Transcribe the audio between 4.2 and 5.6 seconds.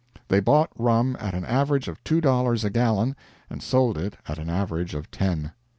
at an average of ten.